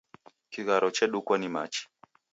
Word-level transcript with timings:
Kigharo 0.51 0.87
chedukwa 0.95 1.37
ni 1.37 1.49
machi 1.55 1.83